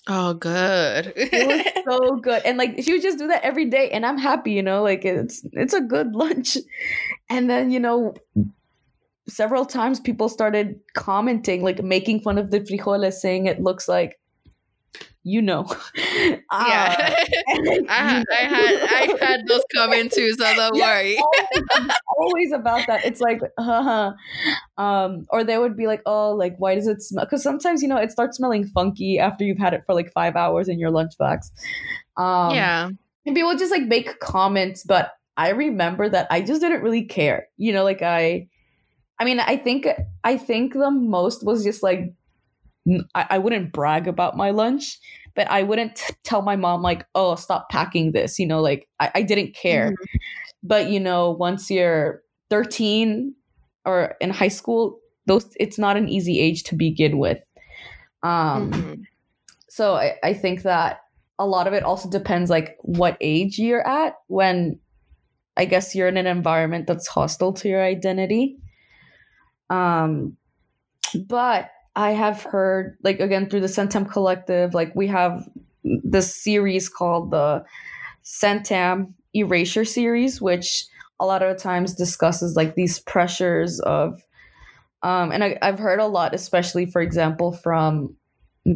[0.09, 1.13] Oh, good.
[1.15, 2.43] it was so good.
[2.45, 5.05] And like she would just do that every day and i'm happy you know like
[5.05, 6.59] it's it's a good lunch.
[7.31, 8.15] And then you know
[9.29, 14.19] several times people started commenting like making fun of the frijoles saying it looks like
[15.25, 15.67] you know
[16.51, 17.15] Ah, yeah.
[17.65, 21.17] then, I, I had I had those comments too, so don't Yeah, worry.
[21.17, 21.63] always,
[22.17, 23.05] always about that.
[23.05, 24.13] It's like, uh
[24.79, 27.25] um, or they would be like, oh, like why does it smell?
[27.25, 30.37] Because sometimes you know it starts smelling funky after you've had it for like five
[30.37, 31.51] hours in your lunchbox.
[32.17, 32.91] Um, yeah.
[33.27, 37.49] and people just like make comments, but I remember that I just didn't really care.
[37.57, 38.49] You know, like I,
[39.19, 39.87] I mean, I think
[40.25, 42.13] I think the most was just like
[43.15, 44.99] I, I wouldn't brag about my lunch,
[45.35, 48.39] but I wouldn't t- tell my mom like, oh, stop packing this.
[48.39, 49.95] You know, like I, I didn't care.
[50.63, 53.35] But you know, once you're 13
[53.85, 57.39] or in high school, those it's not an easy age to begin with.
[58.23, 59.07] Um, Mhm.
[59.69, 61.01] so I, I think that
[61.39, 64.79] a lot of it also depends like what age you're at when
[65.57, 68.59] I guess you're in an environment that's hostile to your identity.
[69.71, 70.37] Um
[71.29, 75.49] but I have heard like again through the Centam collective, like we have
[75.85, 77.65] this series called the
[78.25, 80.87] Centam Erasure series, which
[81.21, 84.23] a lot of times discusses like these pressures of
[85.03, 88.17] um and I, I've heard a lot, especially for example, from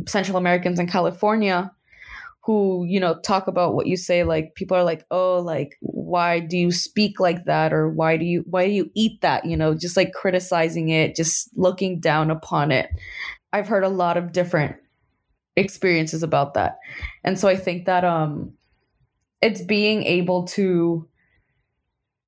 [0.06, 1.70] Central Americans in California
[2.46, 6.38] who you know talk about what you say like people are like oh like why
[6.38, 9.56] do you speak like that or why do you why do you eat that you
[9.56, 12.88] know just like criticizing it just looking down upon it
[13.52, 14.76] i've heard a lot of different
[15.56, 16.78] experiences about that
[17.24, 18.52] and so i think that um
[19.42, 21.06] it's being able to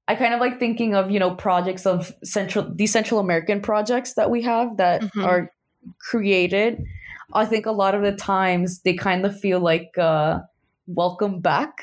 [0.08, 4.14] I kind of like thinking of, you know, projects of central these Central American projects
[4.14, 5.22] that we have that mm-hmm.
[5.22, 5.52] are
[6.00, 6.82] created.
[7.32, 10.40] I think a lot of the times they kind of feel like uh
[10.86, 11.82] welcome back,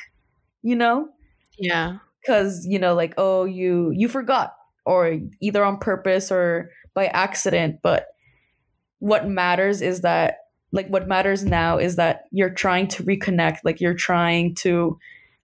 [0.63, 1.09] you know?
[1.57, 1.97] Yeah.
[2.25, 4.55] Cuz, you know, like, oh, you you forgot
[4.85, 8.07] or either on purpose or by accident, but
[8.99, 10.37] what matters is that
[10.71, 14.97] like what matters now is that you're trying to reconnect, like you're trying to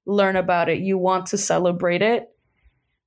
[0.05, 2.29] learn about it, you want to celebrate it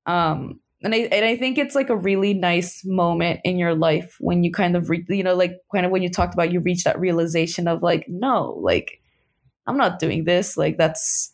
[0.07, 4.16] um, and I and I think it's like a really nice moment in your life
[4.20, 6.60] when you kind of re- you know like kind of when you talked about you
[6.60, 9.00] reach that realization of like no like
[9.66, 11.32] I'm not doing this like that's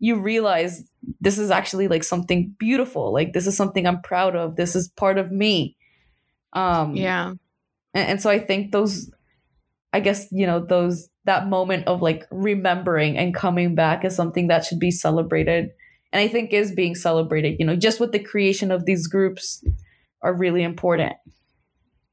[0.00, 0.82] you realize
[1.20, 4.88] this is actually like something beautiful like this is something I'm proud of this is
[4.88, 5.76] part of me.
[6.52, 7.28] Um yeah.
[7.94, 9.10] and, and so I think those
[9.92, 14.48] I guess you know those that moment of like remembering and coming back is something
[14.48, 15.70] that should be celebrated
[16.12, 17.56] and I think is being celebrated.
[17.58, 19.64] You know, just with the creation of these groups
[20.22, 21.14] are really important.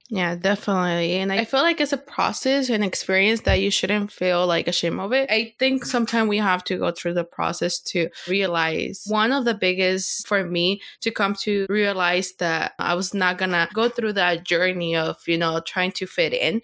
[0.10, 1.16] Yeah, definitely.
[1.16, 5.00] And I feel like it's a process and experience that you shouldn't feel like ashamed
[5.00, 5.32] of it.
[5.32, 9.56] I think sometimes we have to go through the process to realize one of the
[9.56, 14.44] biggest for me to come to realize that I was not gonna go through that
[14.44, 16.62] journey of, you know, trying to fit in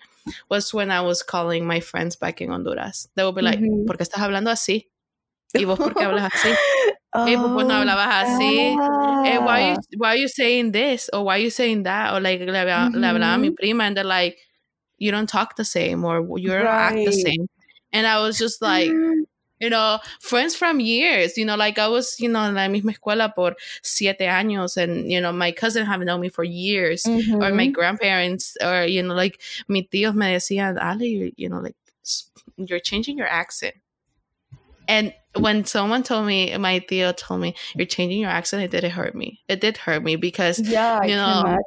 [0.50, 3.08] was when I was calling my friends back in Honduras.
[3.16, 3.88] They would be like, mm-hmm.
[3.88, 4.86] ¿por qué estás hablando así?
[5.56, 6.56] ¿Y vos por qué hablas así?
[7.14, 8.72] Oh, hey, pues no hablabas así.
[9.26, 12.14] Hey, why are you why are you saying this or why are you saying that
[12.14, 12.96] or like le, mm-hmm.
[12.96, 14.40] le hablaba a mi prima and they're like
[14.98, 16.94] you don't talk the same or you don't right.
[16.94, 17.48] act the same.
[17.92, 19.24] And I was just like mm-hmm.
[19.60, 22.94] you know, friends from years, you know, like I was, you know, en la misma
[22.98, 27.36] escuela por siete años and, you know, my cousin have known me for years mm-hmm.
[27.36, 27.74] or my mm-hmm.
[27.74, 31.76] grandparents or, you know, like mi tíos me decían, Ali, you know, like
[32.56, 33.76] you're changing your accent.
[34.88, 38.90] And when someone told me, my Theo told me, you're changing your accent, it did
[38.92, 39.42] hurt me.
[39.48, 41.58] It did hurt me because, yeah, you know,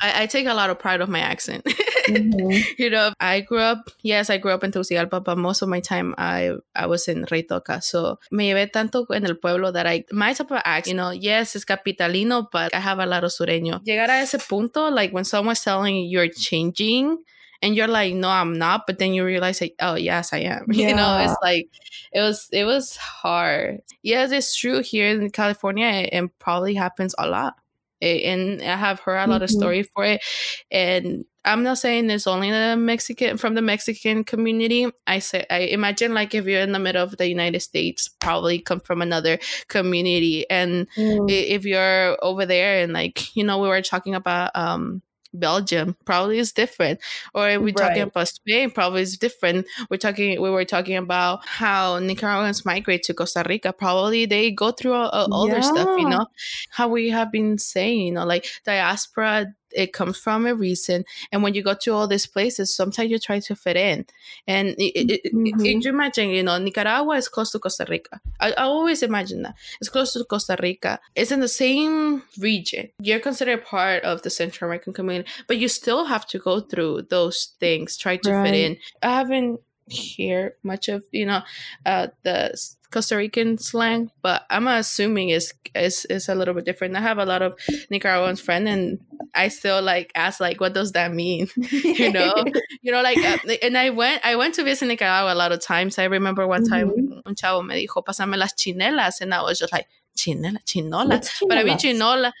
[0.00, 1.64] I, I, take a lot of pride of my accent.
[1.64, 2.74] Mm-hmm.
[2.82, 5.80] you know, I grew up, yes, I grew up in Tegucigalpa, but most of my
[5.80, 7.82] time I, I was in Reitoca.
[7.82, 11.10] So me llevé tanto en el pueblo that I, my type of accent, you know,
[11.10, 13.80] yes, it's capitalino, but I have a lot of sureño.
[13.86, 17.18] Llegar a ese punto, like when someone's telling you you're changing,
[17.62, 20.66] and you're like no i'm not but then you realize like oh yes i am
[20.70, 20.88] yeah.
[20.88, 21.68] you know it's like
[22.12, 27.14] it was it was hard yes it's true here in california it, it probably happens
[27.18, 27.54] a lot
[28.00, 29.44] it, and i have heard a lot mm-hmm.
[29.44, 30.22] of story for it
[30.70, 35.60] and i'm not saying it's only the mexican from the mexican community i say i
[35.60, 39.38] imagine like if you're in the middle of the united states probably come from another
[39.68, 41.30] community and mm.
[41.30, 45.00] if you're over there and like you know we were talking about um
[45.38, 47.00] Belgium probably is different.
[47.34, 47.76] Or we're right.
[47.76, 49.66] talking about Spain, probably is different.
[49.90, 53.72] We're talking we were talking about how Nicaraguans migrate to Costa Rica.
[53.72, 55.54] Probably they go through all, all yeah.
[55.54, 56.26] their stuff, you know.
[56.70, 61.04] How we have been saying, you know, like diaspora it comes from a reason.
[61.30, 64.06] And when you go to all these places, sometimes you try to fit in.
[64.46, 65.64] And it, it, mm-hmm.
[65.64, 68.20] it, you imagine, you know, Nicaragua is close to Costa Rica.
[68.40, 69.54] I, I, always imagine that.
[69.80, 70.98] It's close to Costa Rica.
[71.14, 72.88] It's in the same region.
[73.00, 77.02] You're considered part of the Central American community, but you still have to go through
[77.10, 78.44] those things, try to right.
[78.44, 78.76] fit in.
[79.02, 81.42] I haven't hear much of you know
[81.84, 82.50] uh, the
[82.90, 86.96] Costa Rican slang, but I'm assuming is is is a little bit different.
[86.96, 87.58] I have a lot of
[87.90, 88.98] Nicaraguan friends, and
[89.34, 91.48] I still like ask like, what does that mean?
[91.56, 92.44] you know,
[92.82, 95.60] you know, like, uh, and I went I went to visit Nicaragua a lot of
[95.60, 95.98] times.
[95.98, 97.18] I remember one time mm-hmm.
[97.26, 101.58] un chavo me dijo, "Pásame las chinelas," and I was just like, "Chinela, chinola," but
[101.58, 102.32] I mean chinola.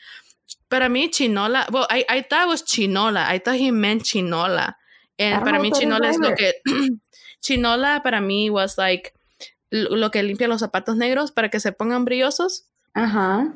[0.68, 1.66] Para mí, chinola.
[1.70, 3.24] Well, I, I thought it was chinola.
[3.24, 4.74] I thought he meant chinola.
[5.16, 6.52] And para mí, chinola es lo que
[7.46, 9.14] Chinola para mí was like
[9.84, 12.66] lo que limpia los zapatos negros para que se pongan brillosos.
[12.94, 13.54] Ajá.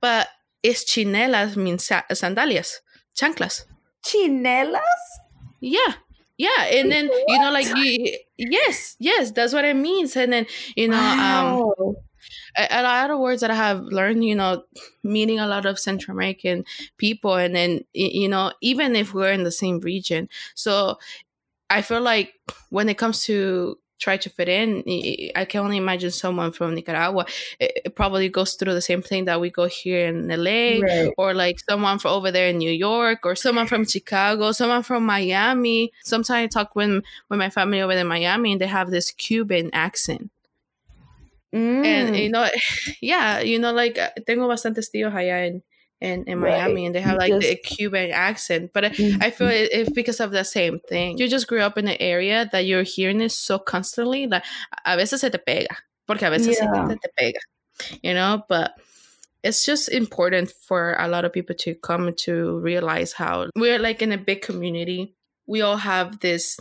[0.00, 0.26] But
[0.62, 2.82] es chinelas means sandalias,
[3.14, 3.66] chanclas.
[4.02, 4.82] Chinelas?
[5.60, 5.96] Yeah.
[6.40, 7.22] Yeah, and then what?
[7.28, 10.16] you know, like you, yes, yes, that's what it means.
[10.16, 11.74] And then you know, um, wow.
[11.78, 11.96] um,
[12.56, 14.64] a, a, lot of words that I have learned, you know,
[15.04, 16.64] meeting a lot of Central American
[16.96, 20.96] people, and then you know, even if we're in the same region, so
[21.68, 22.32] I feel like
[22.70, 24.82] when it comes to try to fit in.
[25.36, 27.26] I can only imagine someone from Nicaragua.
[27.60, 31.12] It, probably goes through the same thing that we go here in LA, right.
[31.18, 35.04] or like someone from over there in New York, or someone from Chicago, someone from
[35.04, 35.92] Miami.
[36.02, 39.70] Sometimes I talk with with my family over in Miami, and they have this Cuban
[39.72, 40.30] accent.
[41.54, 41.84] Mm.
[41.84, 42.48] And you know,
[43.00, 45.62] yeah, you know, like uh, tengo bastantes tíos allá en
[46.00, 48.72] in, in Miami and they have like just, the Cuban accent.
[48.72, 49.22] But mm-hmm.
[49.22, 51.18] I feel it, it's because of the same thing.
[51.18, 54.44] You just grew up in an area that you're hearing it so constantly that
[54.86, 55.76] a veces se te pega.
[56.06, 56.88] Porque a veces yeah.
[56.88, 57.98] se te pega.
[58.02, 58.72] You know, but
[59.42, 64.02] it's just important for a lot of people to come to realize how we're like
[64.02, 65.14] in a big community.
[65.46, 66.58] We all have this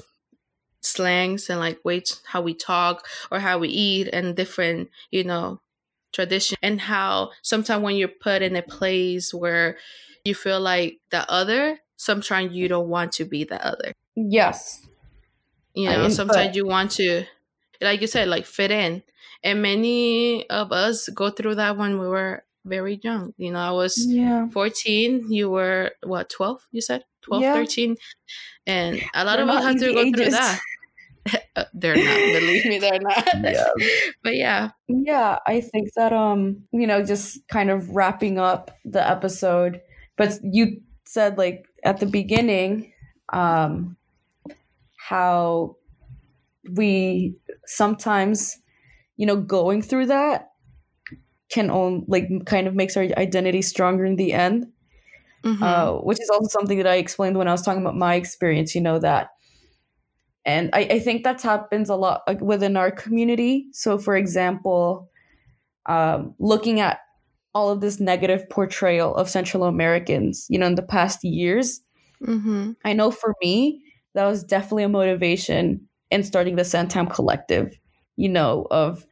[0.82, 5.60] slangs and like ways how we talk or how we eat and different, you know,
[6.12, 9.78] tradition and how sometimes when you're put in a place where
[10.26, 13.94] you feel like the other, sometimes you don't want to be the other.
[14.16, 14.86] Yes.
[15.74, 17.26] You know, sometimes you want to,
[17.82, 19.04] like you said, like fit in.
[19.44, 23.34] And many of us go through that when we were very young.
[23.38, 24.50] You know, I was yeah.
[24.50, 27.06] 14, you were what, 12, you said?
[27.22, 27.54] 12, yeah.
[27.54, 27.96] 13.
[28.68, 30.14] And a lot We're of us have to go ages.
[30.16, 30.60] through that.
[31.74, 33.68] they're not believe me they're not yeah.
[34.24, 39.06] but yeah yeah i think that um you know just kind of wrapping up the
[39.08, 39.82] episode
[40.18, 42.92] but you said like at the beginning
[43.34, 43.96] um
[44.98, 45.76] how
[46.72, 48.60] we sometimes
[49.18, 50.52] you know going through that
[51.50, 54.68] can own like kind of makes our identity stronger in the end
[55.44, 55.64] mm-hmm.
[55.64, 58.76] uh, which is also something that i explained when i was talking about my experience
[58.76, 59.30] you know that
[60.46, 63.68] and I, I think that happens a lot within our community.
[63.72, 65.10] So, for example,
[65.86, 67.00] um, looking at
[67.54, 71.82] all of this negative portrayal of Central Americans, you know, in the past years,
[72.24, 72.72] mm-hmm.
[72.86, 73.82] I know for me,
[74.14, 77.78] that was definitely a motivation in starting the Centam Collective,
[78.16, 79.06] you know, of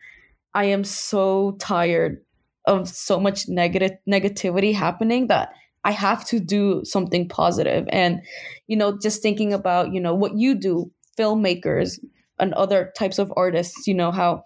[0.53, 2.23] I am so tired
[2.65, 7.87] of so much negative negativity happening that I have to do something positive.
[7.89, 8.21] And,
[8.67, 11.99] you know, just thinking about, you know, what you do filmmakers
[12.39, 14.43] and other types of artists, you know, how,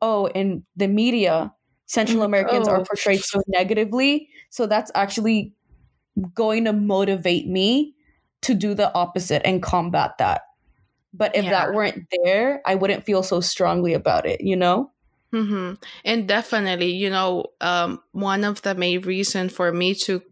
[0.00, 1.52] oh, in the media,
[1.86, 2.72] Central mm, Americans oh.
[2.72, 4.28] are portrayed so negatively.
[4.50, 5.52] So that's actually
[6.34, 7.94] going to motivate me
[8.42, 10.42] to do the opposite and combat that.
[11.14, 11.50] But if yeah.
[11.50, 14.90] that weren't there, I wouldn't feel so strongly about it, you know?
[15.32, 15.74] Mm-hmm.
[16.04, 20.22] And definitely, you know, um, one of the main reasons for me to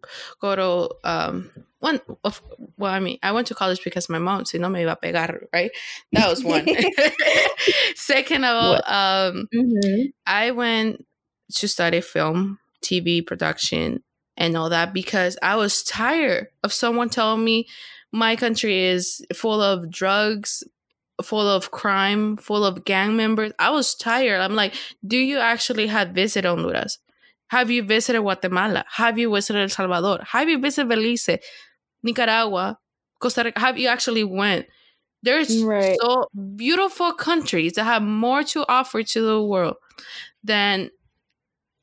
[0.40, 2.42] go to um, one of
[2.76, 4.96] well, I mean, I went to college because my mom, si no me iba a
[4.96, 5.70] pegar, right?
[6.12, 6.66] That was one.
[7.94, 10.06] Second of all, um, mm-hmm.
[10.26, 11.04] I went
[11.54, 14.02] to study film, TV production,
[14.36, 17.66] and all that because I was tired of someone telling me
[18.12, 20.62] my country is full of drugs,
[21.22, 23.52] full of crime, full of gang members.
[23.58, 24.40] I was tired.
[24.40, 24.74] I'm like,
[25.06, 26.98] do you actually have visited Honduras?
[27.48, 28.84] Have you visited Guatemala?
[28.96, 30.20] Have you visited El Salvador?
[30.32, 31.28] Have you visited Belize,
[32.02, 32.78] Nicaragua,
[33.18, 33.60] Costa Rica?
[33.60, 34.66] Have you actually went?
[35.22, 35.98] There's right.
[36.00, 39.76] so beautiful countries that have more to offer to the world
[40.42, 40.90] than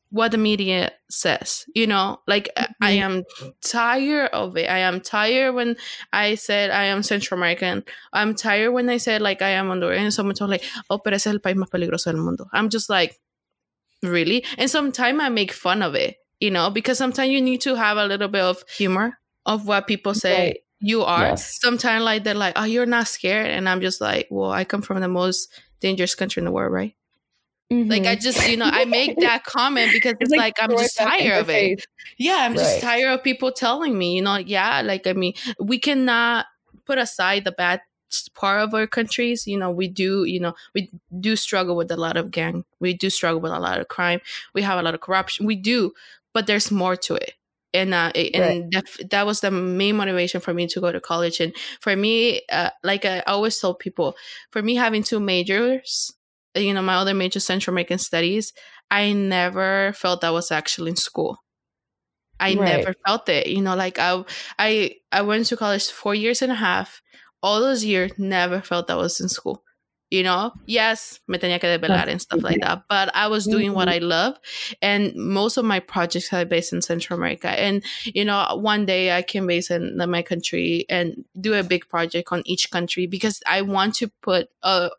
[0.10, 2.72] what the media says you know like mm-hmm.
[2.82, 3.24] i am
[3.62, 5.76] tired of it i am tired when
[6.14, 10.12] i said i am central american i'm tired when i said like i am honduran
[10.12, 12.90] someone told like oh pero ese es el país más peligroso del mundo i'm just
[12.90, 13.20] like
[14.02, 17.76] really and sometimes i make fun of it you know because sometimes you need to
[17.76, 20.58] have a little bit of humor of what people say right.
[20.80, 21.60] you are yes.
[21.60, 24.84] sometimes like they're like oh you're not scared and i'm just like well i come
[24.84, 26.94] from the most dangerous country in the world right
[27.72, 27.90] Mm-hmm.
[27.90, 28.22] Like I mm-hmm.
[28.22, 31.42] just, you know, I make that comment because it's, it's like, like, I'm just tired
[31.42, 31.86] of it.
[32.18, 32.60] Yeah, I'm right.
[32.60, 36.46] just tired of people telling me, you know, yeah, like I mean, we cannot
[36.86, 37.82] put aside the bad
[38.34, 39.46] part of our countries.
[39.48, 42.64] You know, we do, you know, we do struggle with a lot of gang.
[42.80, 44.22] We do struggle with a lot of crime.
[44.54, 45.46] We have a lot of corruption.
[45.46, 45.94] We do,
[46.34, 47.34] but there's more to it.
[47.74, 48.64] And uh, and right.
[48.72, 51.40] that, that was the main motivation for me to go to college.
[51.42, 54.16] And for me, uh, like I always tell people,
[54.52, 56.12] for me having two majors
[56.58, 58.54] you know, my other major Central American Studies,
[58.90, 61.44] I never felt that was actually in school.
[62.40, 62.78] I right.
[62.78, 63.48] never felt it.
[63.48, 64.24] You know, like I,
[64.60, 67.02] I, I went to college four years and a half.
[67.44, 69.64] All those years, never felt that was in school.
[70.10, 73.74] You know, yes, me tenía que develar and stuff like that, but I was doing
[73.74, 74.40] what I love,
[74.82, 77.50] and most of my projects are based in Central America.
[77.50, 81.90] And you know, one day I can base in my country and do a big
[81.90, 84.92] project on each country because I want to put a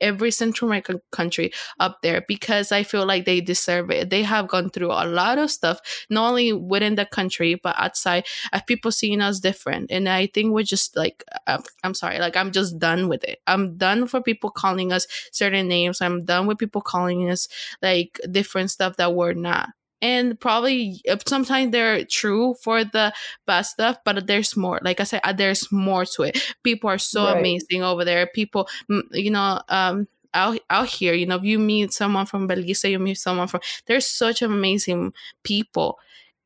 [0.00, 4.10] every Central American country up there because I feel like they deserve it.
[4.10, 5.80] They have gone through a lot of stuff,
[6.10, 9.90] not only within the country, but outside of people seeing us different.
[9.90, 13.40] And I think we're just like, uh, I'm sorry, like I'm just done with it.
[13.46, 16.00] I'm done for people calling us certain names.
[16.00, 17.48] I'm done with people calling us
[17.82, 19.70] like different stuff that we're not
[20.02, 23.12] and probably uh, sometimes they're true for the
[23.46, 26.98] bad stuff but there's more like i said uh, there's more to it people are
[26.98, 27.38] so right.
[27.38, 28.68] amazing over there people
[29.12, 32.98] you know um out out here you know if you meet someone from belize you
[32.98, 35.98] meet someone from there's such amazing people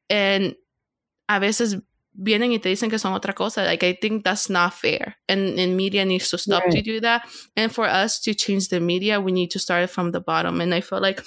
[0.09, 0.55] and
[1.29, 1.77] a veces
[2.15, 3.65] vienen y te dicen que son otra cosa.
[3.65, 5.17] Like, I think that's not fair.
[5.29, 6.73] And, and media needs to stop right.
[6.73, 7.27] to do that.
[7.57, 10.61] And for us to change the media, we need to start from the bottom.
[10.61, 11.23] And I feel like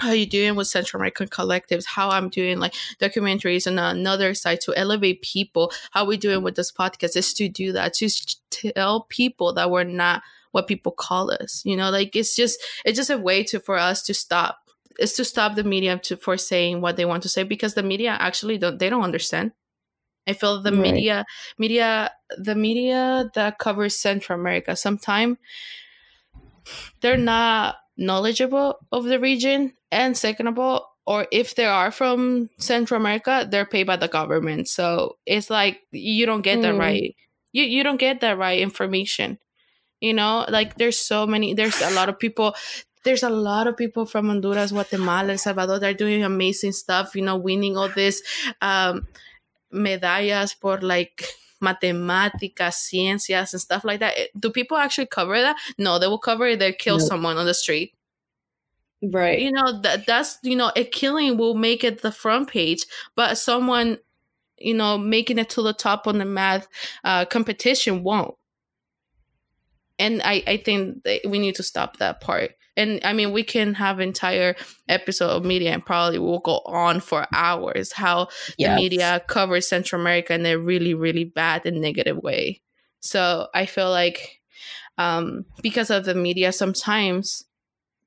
[0.00, 4.60] how you doing with Central American collectives, how I'm doing like documentaries and another side
[4.62, 8.08] to elevate people, how we doing with this podcast is to do that, to
[8.50, 10.22] tell people that we're not
[10.52, 11.62] what people call us.
[11.64, 14.58] You know, like it's just it's just a way to for us to stop.
[14.98, 17.82] It's to stop the media to for saying what they want to say because the
[17.82, 19.52] media actually don't they don't understand.
[20.26, 20.80] I feel the right.
[20.80, 21.26] media
[21.58, 25.36] media the media that covers Central America sometimes
[27.00, 32.48] they're not knowledgeable of the region and second of all or if they are from
[32.58, 36.62] central america they're paid by the government so it's like you don't get mm.
[36.62, 37.14] that right
[37.52, 39.38] you, you don't get that right information
[40.00, 42.54] you know like there's so many there's a lot of people
[43.04, 47.22] there's a lot of people from honduras guatemala el salvador they're doing amazing stuff you
[47.22, 48.22] know winning all this
[48.60, 49.06] um
[49.72, 51.24] medallas for like
[51.64, 54.14] matemáticas, ciencias, and stuff like that.
[54.38, 55.56] Do people actually cover that?
[55.78, 56.58] No, they will cover it.
[56.58, 57.94] They kill someone on the street.
[59.02, 59.38] Right.
[59.40, 62.84] You know that that's you know a killing will make it the front page,
[63.16, 63.98] but someone
[64.58, 66.68] you know making it to the top on the math
[67.04, 68.34] uh, competition won't.
[69.98, 73.74] And I I think we need to stop that part and i mean we can
[73.74, 74.54] have entire
[74.88, 78.70] episode of media and probably will go on for hours how yes.
[78.70, 82.60] the media covers central america in a really really bad and negative way.
[83.00, 84.40] So i feel like
[84.96, 87.44] um, because of the media sometimes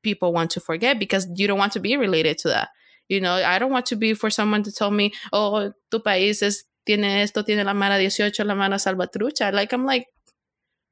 [0.04, 2.70] people want to forget because you don't want to be related to that.
[3.10, 6.42] You know i don't want to be for someone to tell me oh tu país
[6.42, 9.54] es tiene esto tiene la mara 18 la mara salvatrucha.
[9.54, 10.08] Like i'm like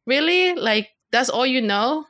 [0.05, 0.53] really?
[0.53, 2.05] Like that's all you know?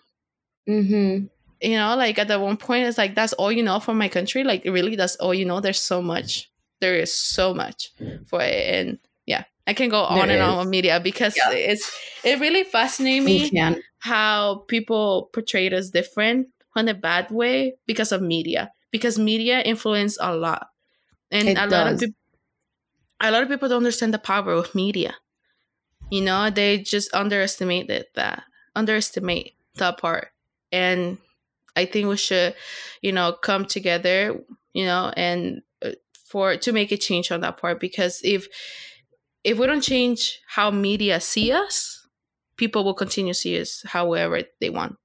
[0.67, 1.27] Mm-hmm
[1.61, 4.09] you know like at the one point it's like that's all you know from my
[4.09, 4.43] country.
[4.43, 5.59] Like really that's all you know.
[5.59, 6.51] There's so much.
[6.81, 7.91] There is so much
[8.27, 8.75] for it.
[8.75, 10.47] And yeah i can go on there and is.
[10.47, 11.49] on with media because yeah.
[11.49, 11.91] it's
[12.23, 18.21] it really fascinates me how people portray us different in a bad way because of
[18.21, 20.69] media because media influence a lot.
[21.29, 21.71] And it a does.
[21.71, 22.15] lot of people
[23.19, 25.15] a lot of people don't understand the power of media.
[26.11, 28.43] You know they just underestimate it that
[28.75, 30.29] underestimate that part.
[30.71, 31.17] And
[31.75, 32.55] I think we should,
[33.01, 34.39] you know, come together,
[34.73, 35.91] you know, and uh,
[36.27, 38.47] for to make a change on that part because if
[39.43, 42.07] if we don't change how media see us,
[42.57, 44.95] people will continue to see us however they want.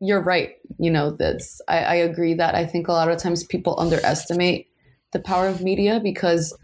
[0.00, 0.54] You're right.
[0.78, 4.68] You know, that's I, I agree that I think a lot of times people underestimate
[5.12, 6.56] the power of media because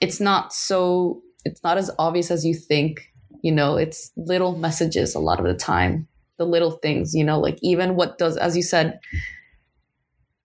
[0.00, 3.12] it's not so it's not as obvious as you think.
[3.42, 6.08] You know, it's little messages a lot of the time
[6.38, 8.98] the little things, you know, like even what does, as you said,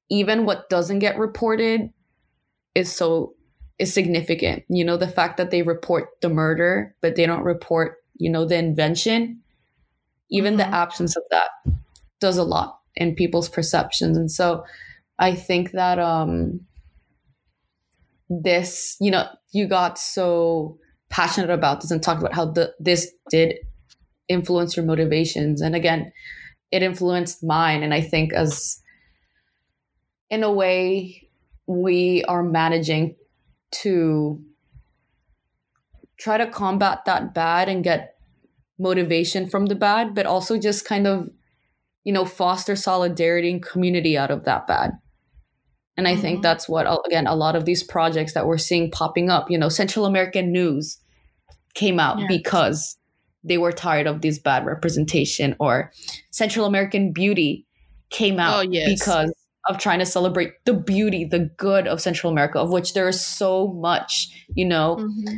[0.09, 1.91] even what doesn't get reported
[2.75, 3.35] is so
[3.79, 4.63] is significant.
[4.69, 8.45] You know, the fact that they report the murder, but they don't report, you know,
[8.45, 9.41] the invention,
[10.29, 10.71] even mm-hmm.
[10.71, 11.49] the absence of that
[12.19, 14.17] does a lot in people's perceptions.
[14.17, 14.63] And so
[15.19, 16.61] I think that um
[18.29, 20.77] this, you know, you got so
[21.09, 23.55] passionate about this and talked about how the this did
[24.27, 26.11] influence your motivations and again
[26.71, 28.81] it influenced mine and i think as
[30.29, 31.29] in a way
[31.67, 33.15] we are managing
[33.71, 34.41] to
[36.17, 38.15] try to combat that bad and get
[38.79, 41.29] motivation from the bad but also just kind of
[42.03, 44.91] you know foster solidarity and community out of that bad
[45.95, 46.21] and i mm-hmm.
[46.21, 49.57] think that's what again a lot of these projects that we're seeing popping up you
[49.57, 50.99] know central american news
[51.73, 52.27] came out yes.
[52.27, 52.97] because
[53.43, 55.91] they were tired of this bad representation or
[56.31, 57.65] Central American beauty
[58.09, 58.89] came out oh, yes.
[58.89, 59.33] because
[59.69, 63.19] of trying to celebrate the beauty, the good of Central America, of which there is
[63.19, 64.97] so much, you know.
[64.97, 65.37] Mm-hmm.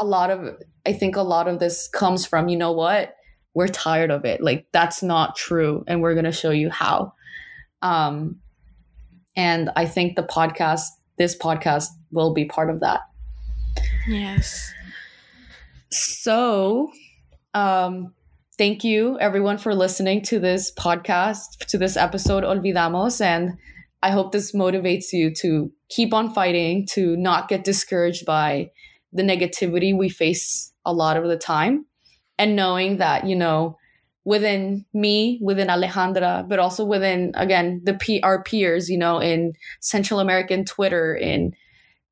[0.00, 0.56] A lot of
[0.86, 3.14] I think a lot of this comes from, you know what?
[3.54, 4.40] We're tired of it.
[4.40, 7.14] Like that's not true and we're going to show you how.
[7.82, 8.36] Um
[9.36, 10.82] and I think the podcast
[11.18, 13.00] this podcast will be part of that.
[14.06, 14.72] Yes.
[15.90, 16.90] So,
[17.54, 18.14] um,
[18.56, 23.20] thank you everyone for listening to this podcast, to this episode Olvidamos.
[23.20, 23.56] And
[24.02, 28.70] I hope this motivates you to keep on fighting, to not get discouraged by
[29.12, 31.86] the negativity we face a lot of the time.
[32.38, 33.76] And knowing that, you know,
[34.24, 39.54] within me, within Alejandra, but also within, again, the P- our peers, you know, in
[39.80, 41.52] Central American Twitter, in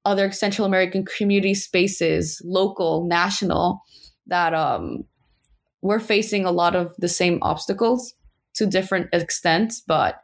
[0.05, 3.83] other Central American community spaces, local, national,
[4.27, 5.05] that um,
[5.83, 8.15] we're facing a lot of the same obstacles
[8.55, 10.23] to different extents, but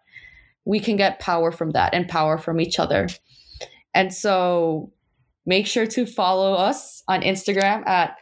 [0.65, 3.09] we can get power from that and power from each other.
[3.95, 4.93] And so
[5.45, 8.17] make sure to follow us on Instagram at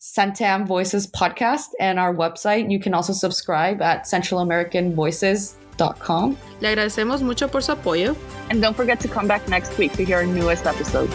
[0.00, 2.70] Centam Voices Podcast and our website.
[2.70, 6.38] You can also subscribe at centralamericanvoices.com.
[6.60, 8.16] Le agradecemos mucho por su apoyo.
[8.50, 11.10] And don't forget to come back next week to hear our newest episode.